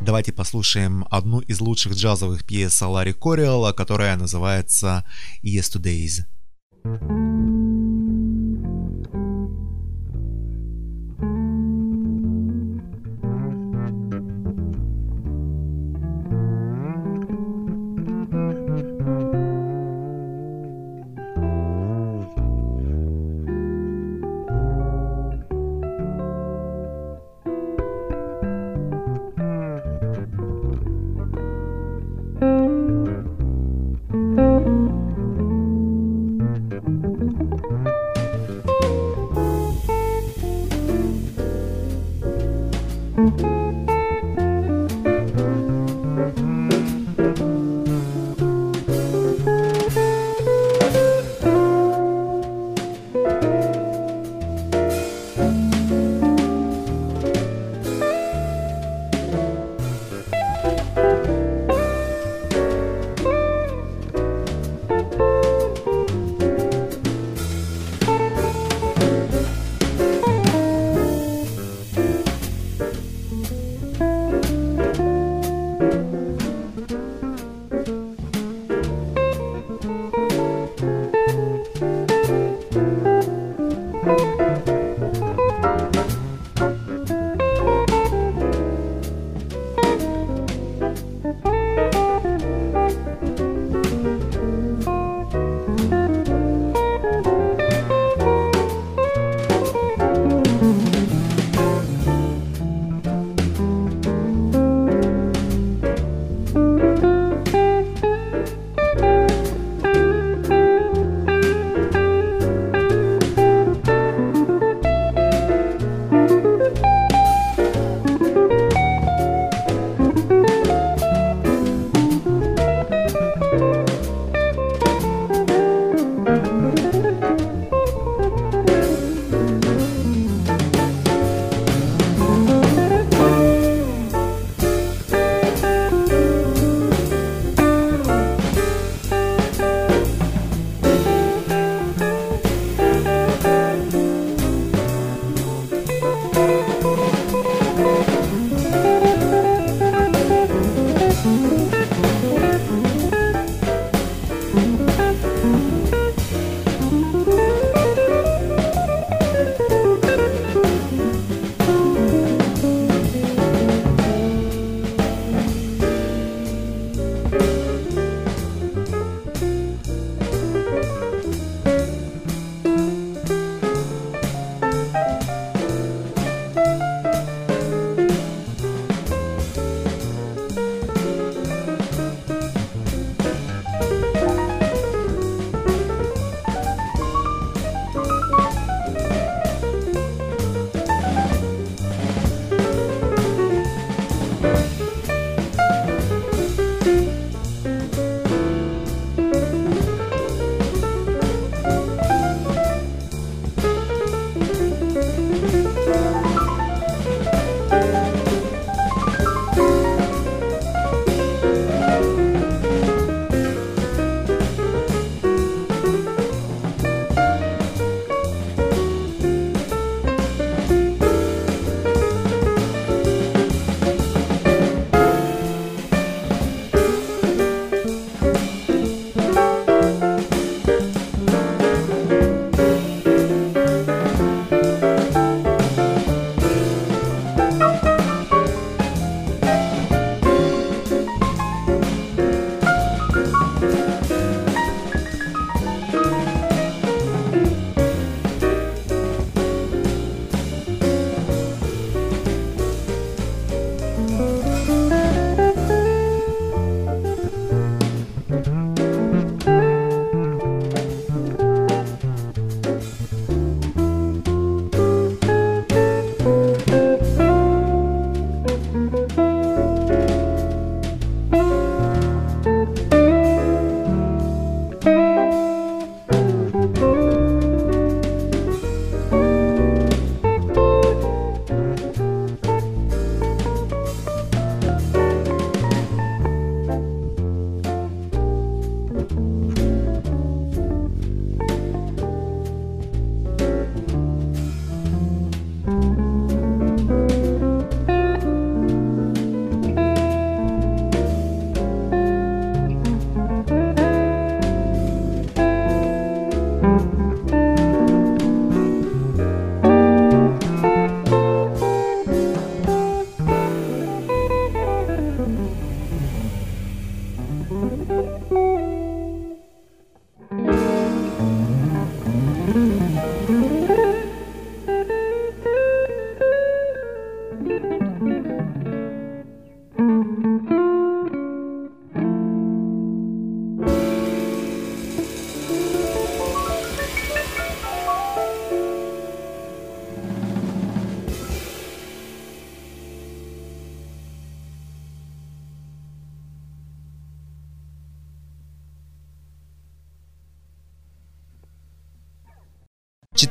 Давайте 0.00 0.32
послушаем 0.32 1.06
одну 1.10 1.40
из 1.40 1.60
лучших 1.60 1.94
джазовых 1.94 2.44
пьес 2.44 2.80
Ларри 2.80 3.12
Кориала, 3.12 3.72
которая 3.72 4.16
называется 4.16 5.04
Yesterdays. 5.42 6.24
thank 6.84 7.02
you 7.02 8.23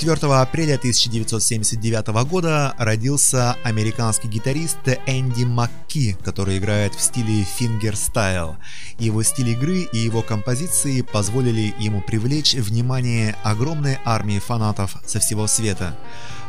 4 0.04 0.34
апреля 0.34 0.76
1979 0.76 2.08
года 2.30 2.76
родился 2.78 3.56
американский 3.64 4.28
гитарист 4.28 4.80
Энди 5.06 5.46
Макки, 5.46 6.18
который 6.26 6.58
играет 6.58 6.94
в 6.94 7.00
стиле 7.00 7.46
fingerstyle. 7.46 8.58
Его 9.00 9.24
стиль 9.24 9.52
игры 9.52 9.88
и 9.94 9.98
его 9.98 10.22
композиции 10.22 11.04
позволили 11.04 11.74
ему 11.80 12.02
привлечь 12.02 12.54
внимание 12.54 13.38
огромной 13.44 13.98
армии 14.04 14.40
фанатов 14.40 14.98
со 15.06 15.22
всего 15.22 15.48
света. 15.48 15.98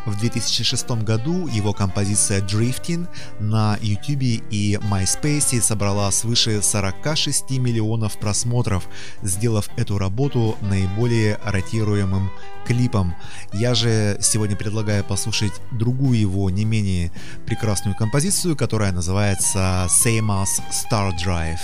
В 0.06 0.18
2006 0.18 0.90
году 1.02 1.46
его 1.46 1.72
композиция 1.72 2.40
Drifting 2.40 3.06
на 3.40 3.78
YouTube 3.80 4.42
и 4.50 4.78
MySpace 4.82 5.60
собрала 5.60 6.10
свыше 6.10 6.62
46 6.62 7.50
миллионов 7.52 8.18
просмотров, 8.18 8.86
сделав 9.22 9.68
эту 9.76 9.98
работу 9.98 10.56
наиболее 10.60 11.38
ротируемым 11.44 12.30
клипом. 12.66 13.14
Я 13.52 13.74
же 13.74 14.18
сегодня 14.20 14.56
предлагаю 14.56 15.04
послушать 15.04 15.52
другую 15.72 16.18
его 16.18 16.50
не 16.50 16.64
менее 16.64 17.10
прекрасную 17.46 17.96
композицию, 17.96 18.56
которая 18.56 18.92
называется 18.92 19.86
Same 19.88 20.44
as 20.44 20.60
Star 20.70 21.12
Drive. 21.16 21.60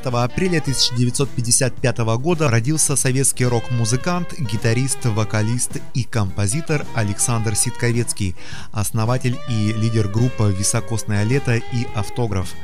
5 0.00 0.06
апреля 0.12 0.58
1955 0.58 1.98
года 2.18 2.50
родился 2.50 2.96
советский 2.96 3.46
рок-музыкант, 3.46 4.34
гитарист, 4.38 5.06
вокалист 5.06 5.78
и 5.94 6.02
композитор 6.04 6.84
Александр 6.94 7.56
Ситковецкий, 7.56 8.36
основатель 8.72 9.38
и 9.48 9.72
лидер 9.72 10.08
группы 10.08 10.54
«Високосное 10.58 11.24
лето» 11.24 11.54
и 11.56 11.86
«Автограф». 11.94 12.54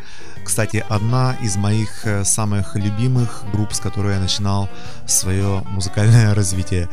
Кстати, 0.45 0.85
одна 0.89 1.37
из 1.43 1.57
моих 1.57 2.07
э, 2.07 2.25
самых 2.25 2.77
любимых 2.77 3.45
групп, 3.53 3.73
с 3.73 3.81
которой 3.81 4.15
я 4.15 4.21
начинал 4.21 4.69
свое 5.07 5.63
музыкальное 5.69 6.35
развитие. 6.35 6.89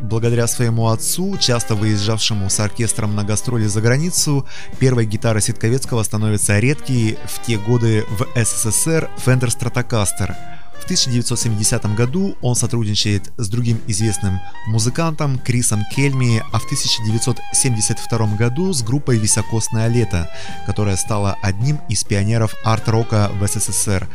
Благодаря 0.00 0.46
своему 0.46 0.88
отцу, 0.88 1.36
часто 1.38 1.74
выезжавшему 1.74 2.48
с 2.48 2.60
оркестром 2.60 3.14
на 3.16 3.24
гастроли 3.24 3.66
за 3.66 3.80
границу, 3.80 4.46
первой 4.78 5.06
гитара 5.06 5.40
Ситковецкого 5.40 6.02
становится 6.02 6.58
редкой 6.58 7.18
в 7.26 7.42
те 7.42 7.58
годы 7.58 8.04
в 8.08 8.26
СССР 8.34 9.10
Fender 9.24 9.48
Stratocaster– 9.48 10.34
в 10.82 10.84
1970 10.84 11.94
году 11.94 12.36
он 12.42 12.56
сотрудничает 12.56 13.30
с 13.36 13.48
другим 13.48 13.80
известным 13.86 14.40
музыкантом 14.66 15.38
Крисом 15.38 15.84
Кельми, 15.94 16.42
а 16.52 16.58
в 16.58 16.64
1972 16.64 18.36
году 18.36 18.72
с 18.72 18.82
группой 18.82 19.16
«Високосное 19.16 19.86
лето», 19.86 20.28
которая 20.66 20.96
стала 20.96 21.36
одним 21.40 21.78
из 21.88 22.02
пионеров 22.02 22.54
арт-рока 22.64 23.30
в 23.38 23.46
СССР. 23.46 24.08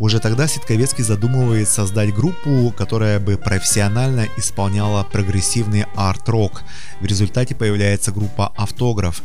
Уже 0.00 0.18
тогда 0.18 0.48
Ситковецкий 0.48 1.04
задумывает 1.04 1.68
создать 1.68 2.12
группу, 2.12 2.74
которая 2.76 3.20
бы 3.20 3.36
профессионально 3.36 4.26
исполняла 4.36 5.04
прогрессивный 5.04 5.86
арт-рок. 5.94 6.62
В 7.00 7.04
результате 7.04 7.54
появляется 7.54 8.10
группа 8.10 8.52
«Автограф». 8.56 9.22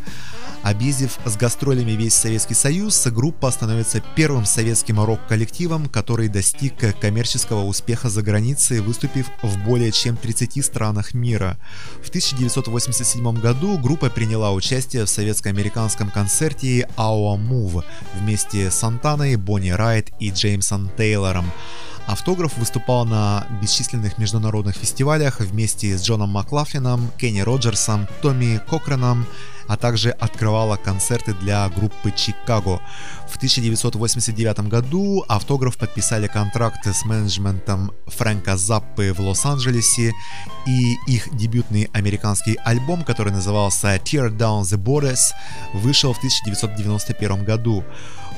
Объездив 0.64 1.20
с 1.26 1.36
гастролями 1.36 1.92
весь 1.92 2.14
Советский 2.14 2.54
Союз, 2.54 3.06
группа 3.08 3.52
становится 3.52 4.02
первым 4.16 4.46
советским 4.46 4.98
рок-коллективом, 5.00 5.90
который 5.90 6.30
достиг 6.30 6.98
коммерческого 7.02 7.66
успеха 7.66 8.10
за 8.10 8.22
границей, 8.22 8.80
выступив 8.80 9.28
в 9.42 9.58
более 9.66 9.92
чем 9.92 10.16
30 10.16 10.64
странах 10.64 11.14
мира. 11.14 11.58
В 12.02 12.08
1987 12.08 13.42
году 13.42 13.78
группа 13.78 14.10
приняла 14.10 14.54
участие 14.54 15.04
в 15.04 15.10
советско-американском 15.10 16.10
концерте 16.10 16.88
Our 16.96 17.38
Move 17.38 17.84
вместе 18.16 18.72
с 18.72 18.76
Сантаной, 18.76 19.36
Бонни 19.36 19.72
Райт 19.72 20.12
и 20.20 20.32
Джеймсом 20.32 20.90
Тейлором. 20.96 21.52
Автограф 22.06 22.58
выступал 22.58 23.06
на 23.06 23.48
бесчисленных 23.62 24.18
международных 24.18 24.76
фестивалях 24.76 25.40
вместе 25.40 25.98
с 25.98 26.04
Джоном 26.04 26.30
Маклафлином, 26.30 27.10
Кенни 27.18 27.42
Роджерсом, 27.42 28.08
Томми 28.22 28.62
Кокреном, 28.70 29.26
а 29.68 29.78
также 29.78 30.12
открывала 30.12 30.76
концерты 30.76 31.34
для 31.34 31.68
группы 31.70 32.12
Чикаго. 32.12 32.82
В 33.30 33.38
1989 33.38 34.60
году 34.70 35.26
автограф 35.28 35.78
подписали 35.78 36.28
контракты 36.28 36.94
с 36.94 37.04
менеджментом 37.06 37.92
Фрэнка 38.08 38.58
Заппы 38.58 39.14
в 39.14 39.20
Лос-Анджелесе, 39.20 40.14
и 40.68 40.96
их 41.08 41.36
дебютный 41.36 41.90
американский 41.94 42.58
альбом, 42.64 43.04
который 43.04 43.34
назывался 43.34 43.96
Tear 43.96 44.30
Down 44.30 44.62
the 44.62 44.78
Borders, 44.78 45.32
вышел 45.74 46.14
в 46.14 46.18
1991 46.18 47.44
году. 47.44 47.84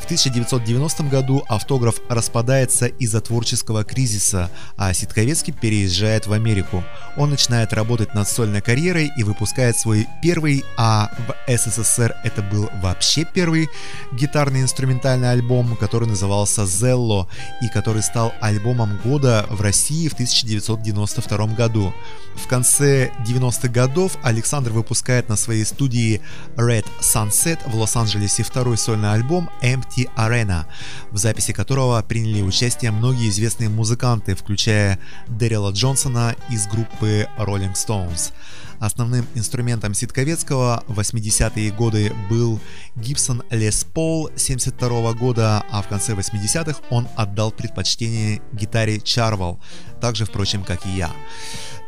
В 0.06 0.08
В 0.08 0.08
1990 0.08 1.03
году 1.06 1.43
автограф 1.47 1.95
распадается 2.10 2.86
из-за 2.86 3.22
творческого 3.22 3.84
кризиса, 3.84 4.51
а 4.78 4.93
Ситковецкий 4.93 5.51
переезжает 5.51 6.28
в 6.28 6.34
Америку. 6.34 6.84
Он 7.18 7.32
начинает 7.32 7.74
работать 7.74 8.14
над 8.14 8.28
сольной 8.28 8.62
карьерой 8.62 9.10
и 9.18 9.24
выпускает 9.24 9.80
свой 9.80 10.06
первый, 10.22 10.64
а 10.78 11.10
в 11.18 11.58
СССР 11.58 12.16
это 12.24 12.43
был 12.43 12.70
вообще 12.84 13.26
первый 13.26 13.68
гитарный 14.12 14.62
инструментальный 14.62 15.32
альбом, 15.32 15.76
который 15.76 16.08
назывался 16.08 16.68
«Зелло» 16.68 17.28
и 17.64 17.68
который 17.68 18.03
стал 18.03 18.32
альбомом 18.41 18.99
года 19.03 19.47
в 19.49 19.60
России 19.62 20.08
в 20.08 20.14
1992 20.14 21.47
году. 21.56 21.95
В 22.36 22.47
конце 22.47 23.12
90-х 23.26 23.70
годов 23.70 24.18
Александр 24.22 24.72
выпускает 24.72 25.30
на 25.30 25.36
своей 25.36 25.66
студии 25.66 26.22
Red 26.58 26.86
Sunset 27.01 27.60
в 27.66 27.76
Лос-Анджелесе 27.76 28.43
второй 28.43 28.78
сольный 28.78 29.14
альбом 29.14 29.49
Empty 29.64 29.95
Arena, 30.18 30.66
в 31.12 31.18
записи 31.18 31.54
которого 31.54 32.02
приняли 32.02 32.41
участие 32.41 32.91
многие 32.91 33.30
известные 33.30 33.70
музыканты, 33.70 34.36
включая 34.36 35.00
Дэрила 35.28 35.72
Джонсона 35.72 36.36
из 36.50 36.68
группы 36.68 37.28
Rolling 37.38 37.74
Stones. 37.74 38.34
Основным 38.80 39.26
инструментом 39.36 39.93
Ситковецкого 39.93 40.84
в 40.88 40.99
80-е 40.99 41.71
годы 41.71 42.13
был 42.30 42.59
Gibson 42.95 43.47
Les 43.49 43.86
Paul 43.93 44.32
72 44.38 45.13
года, 45.13 45.63
а 45.71 45.82
в 45.82 45.88
конце 45.88 46.13
80-х 46.13 46.80
он 46.89 47.07
отдал 47.15 47.51
предпочтение 47.51 48.41
гитаре 48.51 48.97
Charvel, 48.97 49.59
так 50.01 50.15
же, 50.15 50.26
впрочем, 50.26 50.63
как 50.63 50.86
и 50.86 50.89
я. 50.89 51.11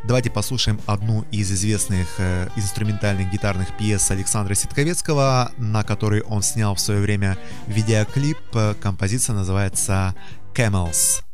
Давайте 0.04 0.30
послушаем 0.30 0.80
одну 0.86 1.24
из 1.32 1.50
известных 1.50 2.08
э, 2.18 2.48
инструментальных 2.56 3.30
гитарных 3.30 3.76
пьес 3.76 4.10
Александра 4.10 4.54
Ситковецкого, 4.54 5.52
на 5.58 5.82
которой 5.82 6.22
он 6.22 6.42
снял 6.42 6.74
в 6.74 6.80
свое 6.80 7.00
время 7.00 7.36
видеоклип. 7.66 8.38
Композиция 8.80 9.34
называется 9.34 10.14
Camels. 10.54 11.27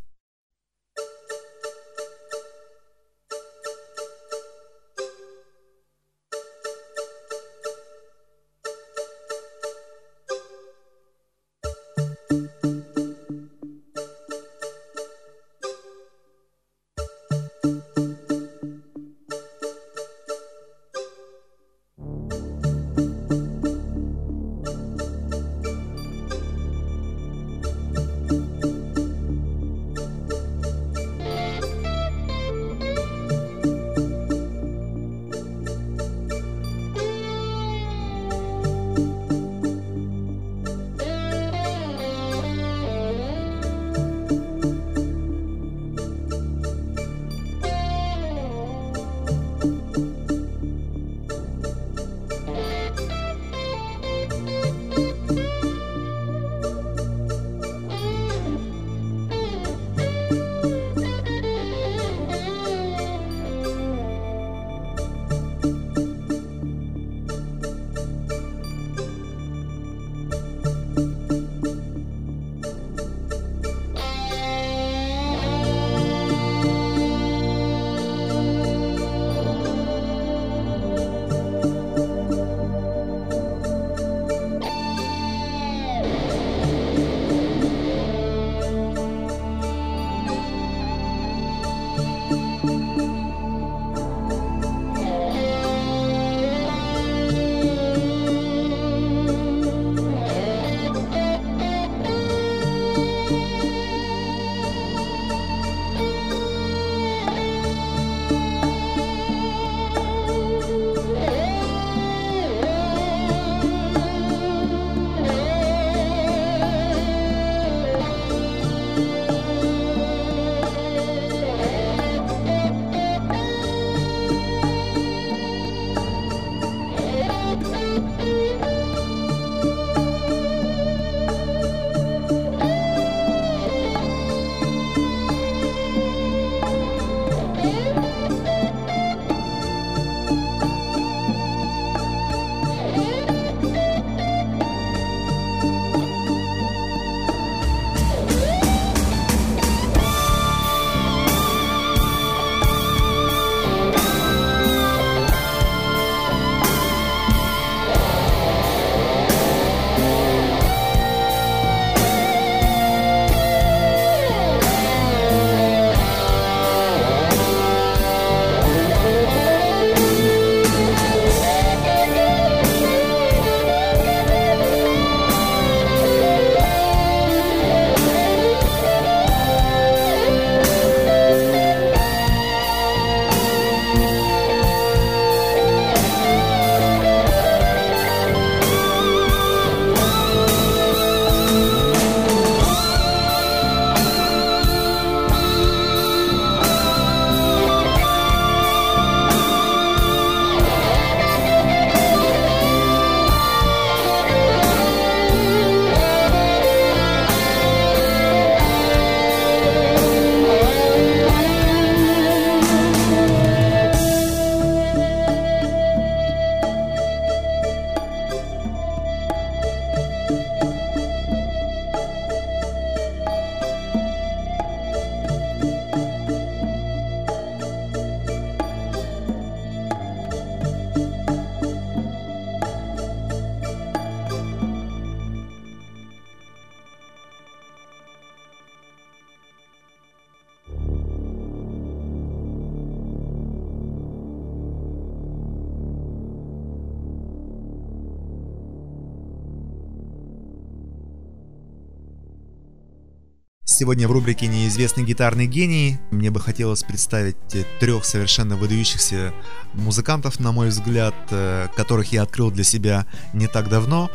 Сегодня 253.85 254.09
в 254.09 254.12
рубрике 254.12 254.47
«Неизвестный 254.47 255.05
гитарный 255.05 255.47
гений» 255.47 255.99
мне 256.11 256.30
бы 256.30 256.41
хотелось 256.41 256.82
представить 256.82 257.37
трех 257.80 258.07
совершенно 258.07 258.57
выдающихся 258.57 259.35
музыкантов, 259.74 260.41
на 260.41 260.53
мой 260.53 260.70
взгляд, 260.70 261.14
э, 261.28 261.68
которых 261.76 262.11
я 262.11 262.22
открыл 262.22 262.51
для 262.51 262.64
себя 262.64 263.07
не 263.35 263.47
так 263.47 263.68
давно. 263.68 264.11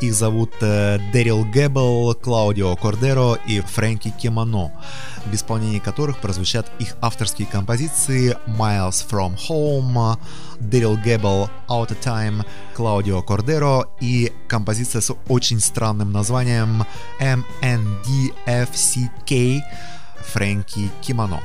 Их 0.00 0.12
зовут 0.12 0.52
э, 0.60 0.98
Дэрил 1.12 1.44
Гэббл, 1.44 2.14
Клаудио 2.14 2.74
Кордеро 2.76 3.38
и 3.46 3.60
Фрэнки 3.60 4.12
Кемано, 4.20 4.72
в 5.24 5.32
исполнении 5.34 5.78
которых 5.78 6.18
прозвучат 6.18 6.70
их 6.78 6.96
авторские 7.00 7.46
композиции 7.46 8.36
«Miles 8.46 9.06
From 9.08 9.38
Home», 9.48 10.18
Дэрил 10.58 10.96
Гэббл 10.96 11.48
«Out 11.68 11.90
of 11.90 12.00
Time», 12.02 12.44
Клаудио 12.74 13.22
Кордеро 13.22 13.86
и 14.00 14.32
композиция 14.48 15.00
с 15.00 15.14
очень 15.28 15.60
странным 15.60 16.10
названием 16.12 16.84
MNDFCK 17.20 19.60
Фрэнки 20.32 20.90
Кимано. 21.00 21.40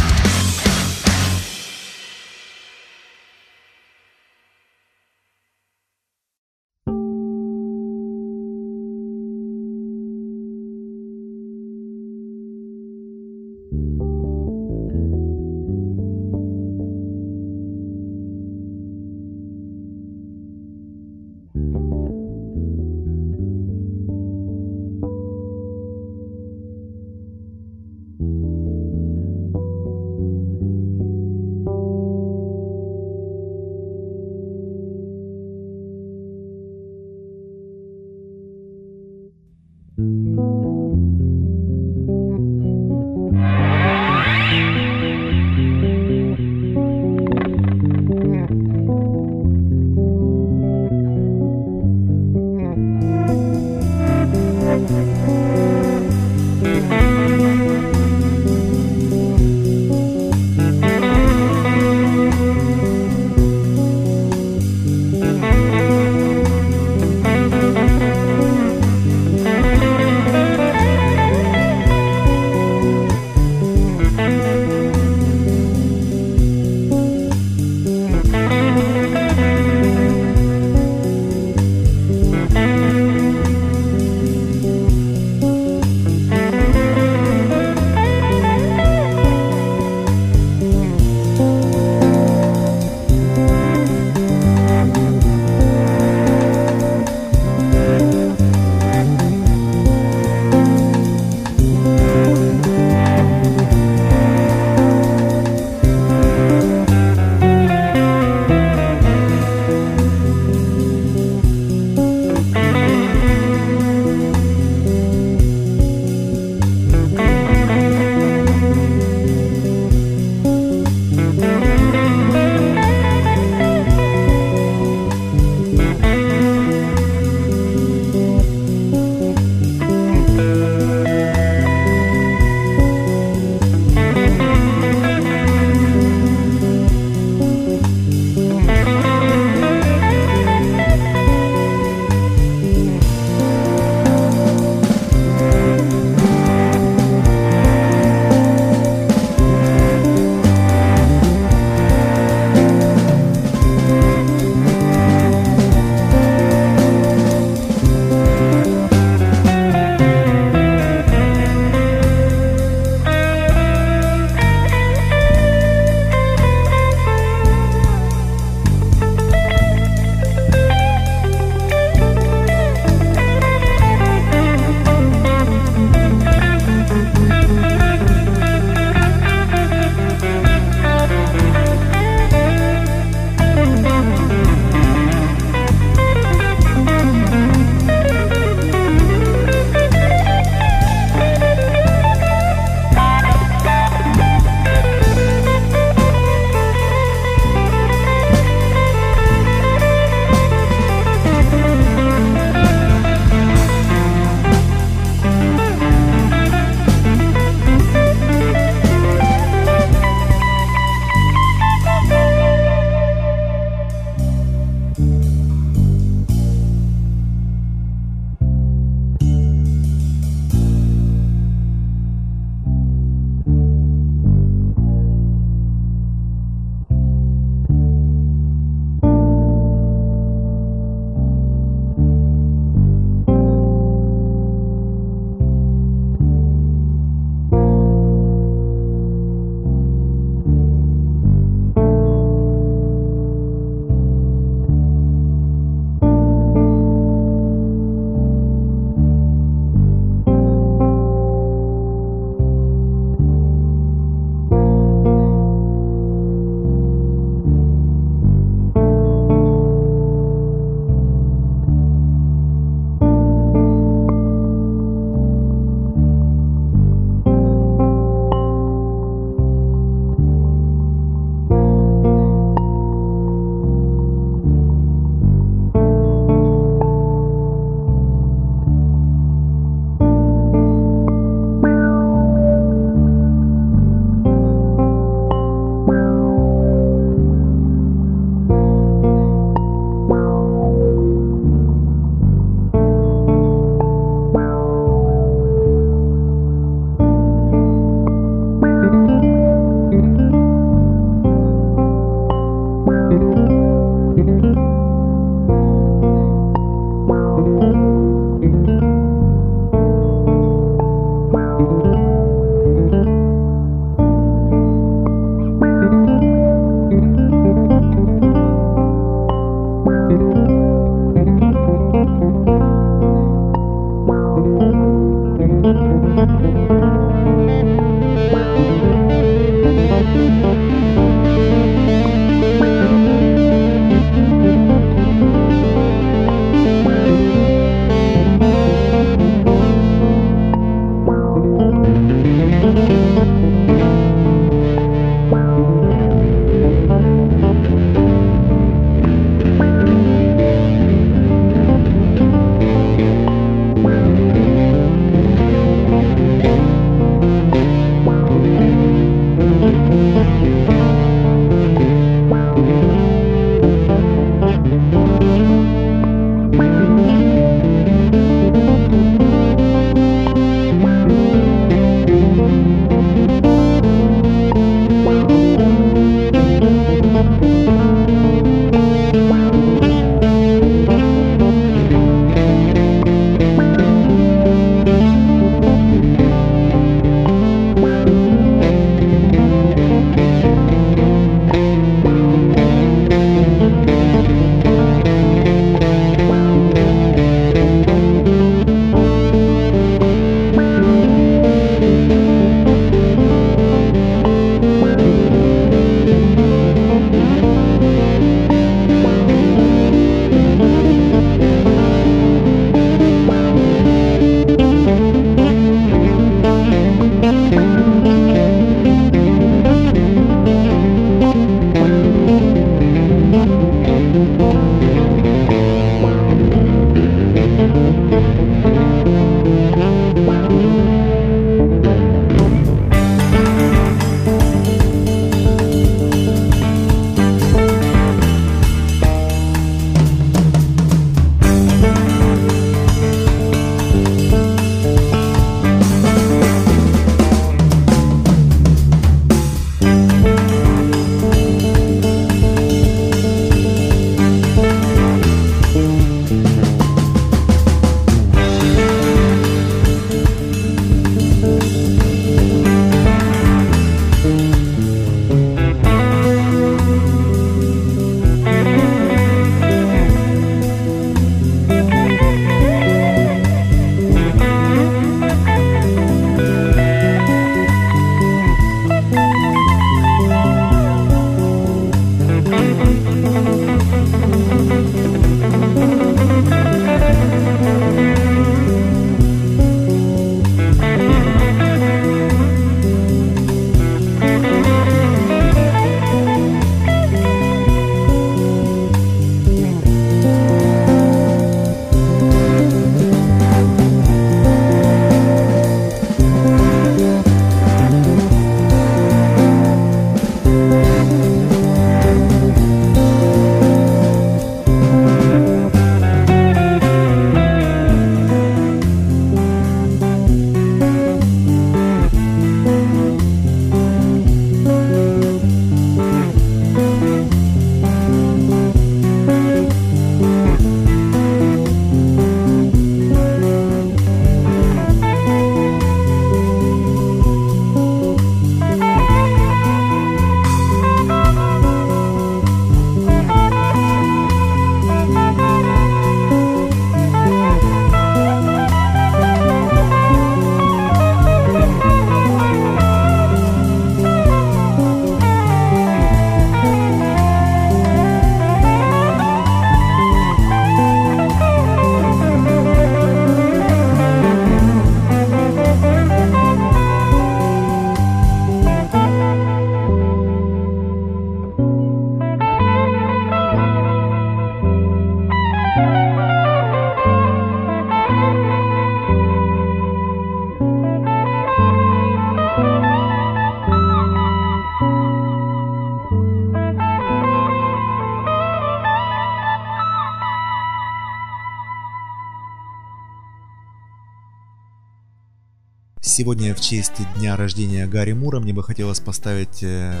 Сегодня 596.16 596.54
в 596.54 596.60
честь 596.60 596.92
дня 597.16 597.34
рождения 597.34 597.88
Гарри 597.88 598.12
Мура 598.12 598.38
мне 598.38 598.52
бы 598.52 598.62
хотелось 598.62 599.00
поставить 599.00 599.64
э, 599.64 600.00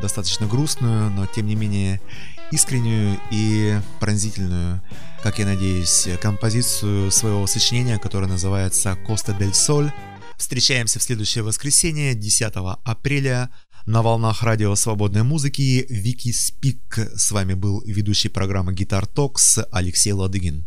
достаточно 0.00 0.46
грустную, 0.46 1.10
но 1.10 1.26
тем 1.26 1.46
не 1.46 1.56
менее 1.56 2.00
искреннюю 2.50 3.20
и 3.30 3.78
пронзительную, 4.00 4.80
как 5.22 5.40
я 5.40 5.44
надеюсь, 5.44 6.08
композицию 6.22 7.10
своего 7.10 7.46
сочинения, 7.46 7.98
которое 7.98 8.28
называется 8.28 8.96
«Коста 9.06 9.34
дель 9.34 9.52
Соль». 9.52 9.92
Встречаемся 10.38 10.98
в 10.98 11.02
следующее 11.02 11.44
воскресенье, 11.44 12.14
10 12.14 12.54
апреля, 12.82 13.50
на 13.84 14.00
волнах 14.00 14.42
радио 14.42 14.74
свободной 14.74 15.22
музыки 15.22 15.84
Вики 15.86 16.32
Спик. 16.32 16.96
С 17.14 17.30
вами 17.30 17.52
был 17.52 17.82
ведущий 17.84 18.30
программы 18.30 18.72
Гитар 18.72 19.06
Токс 19.06 19.58
Алексей 19.70 20.12
Ладыгин. 20.12 20.64